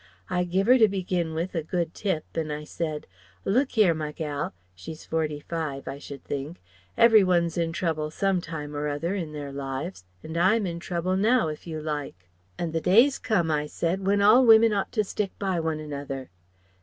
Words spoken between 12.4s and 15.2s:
And the day's come,' I said, 'when all women ought to